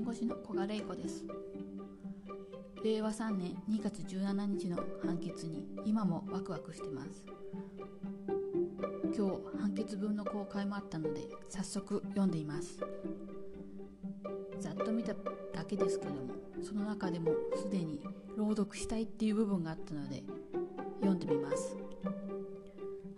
[0.00, 1.26] 弁護士の小賀玲子です。
[2.82, 7.26] 令和3年2月17日の判決に今もワクワクしてます。
[9.14, 12.80] 今日判決文の公開もあったので早速読んでいます。
[14.58, 15.12] ざっと見た
[15.52, 18.00] だけですけどもその中でもすでに
[18.38, 20.22] 朗読したいっていう部分があったので
[21.00, 21.76] 読んでみます。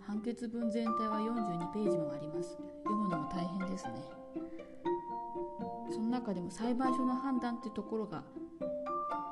[0.05, 2.57] 判決文全体は42ページもあります。
[2.83, 4.23] 読むのも大変ですね。
[5.91, 8.23] その中でも裁判所の判断ってところが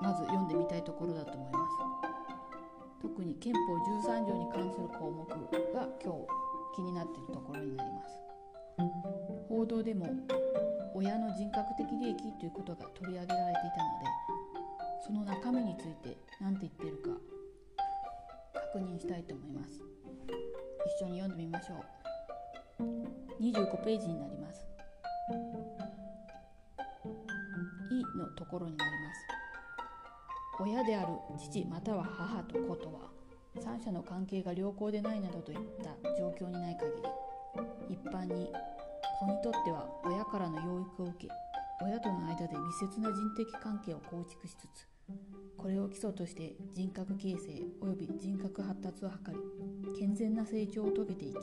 [0.02, 1.72] まず読んでみたいところだと思います。
[3.02, 6.28] 特に憲法13条に関する項目が今日
[6.76, 8.22] 気になっているところになります。
[9.50, 10.08] 報道でも
[10.94, 14.06] 親の人格的利益ということが取り上げられていたので
[15.06, 17.10] その中身について何て言ってるか
[18.74, 19.82] 確認したいと思います。
[21.00, 22.02] 一緒に読んでみましょう。
[23.42, 24.66] 25ページになります
[28.16, 29.42] 「」のところになります。
[30.60, 33.10] 親である父または母と子とは
[33.60, 36.92] 三者の関係が良好でないなどといった状況にない限
[37.90, 38.52] り一般に
[39.20, 41.30] 子にとっては親からの養育を受け
[41.84, 44.88] 親との間で密接な人的関係を構築しつつ
[45.58, 47.38] これを基礎として人格形成
[47.82, 51.38] 及び人格発達を図り健全な成長を遂げていき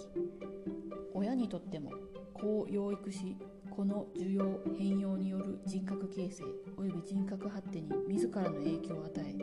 [1.12, 1.90] 親にとっても
[2.34, 3.36] 子を養育し
[3.78, 6.42] この需要変容による人格形成
[6.78, 9.36] 及び人格発展に自らの影響を与え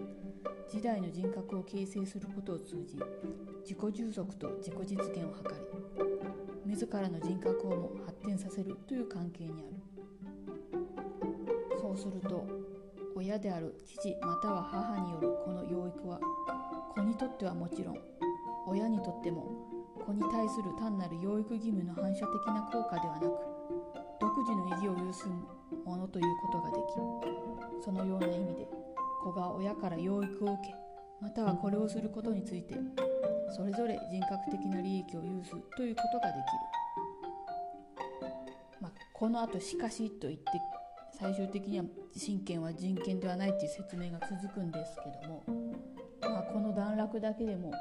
[0.70, 2.98] 時代の人格を形成することを通じ
[3.62, 5.42] 自己充足と自己実現を図
[6.66, 10.80] り自らの人格をも発展させるという関係にある。
[11.80, 12.46] そうすると
[13.16, 16.20] 親である父または母によるこの養育は
[16.94, 18.00] 子にとってはもちろん
[18.68, 19.46] 親にとっても
[20.06, 23.55] 子に対する単なる養育義務の反射的な効果ではなく
[24.36, 25.32] 独自の意義を有する
[25.86, 26.76] ものということがで
[27.80, 28.68] きそのような意味で
[29.24, 30.76] 子が親から養育を受け
[31.22, 32.76] またはこれをすることについて
[33.56, 36.44] それぞれ人格的な利益を有すということができる、
[38.82, 40.44] まあ、このあと「しかし」と言って
[41.18, 45.44] 最終的には親権は人権ではないという説明が続くんですけども、
[46.20, 47.72] まあ、この段落だけでも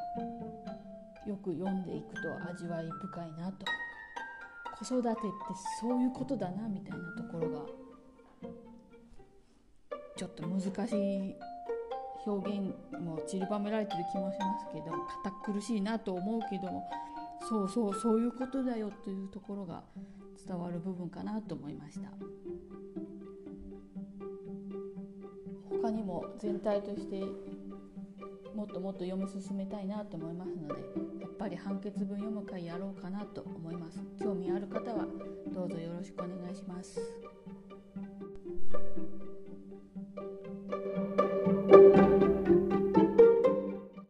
[1.26, 3.66] よく読んでいくと味わい深いなと。
[4.78, 5.20] 子育てって
[5.80, 7.60] そういうことだなみたいなところが
[10.16, 11.34] ちょっと難しい
[12.26, 12.60] 表現
[12.98, 14.86] も散りばめられてる気もしますけど
[15.24, 16.82] 堅苦しいなと思うけど
[17.48, 19.82] そうそうそういうことだよというところが
[20.46, 22.08] 伝わる部分かなと思いました。
[25.70, 27.22] 他にも全体として
[28.54, 30.74] もっともっと読み進めたいなと思いますので
[31.20, 35.06] やっぱり判決文読む会やろうかなと思います興味ある方は
[35.52, 37.00] どうぞよろしくお願いします。